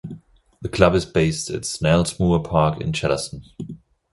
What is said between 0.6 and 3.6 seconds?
The club is based at Snelsmoor Park in Chellaston.